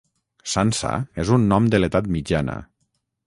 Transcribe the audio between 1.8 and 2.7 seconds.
l'edat mitjana.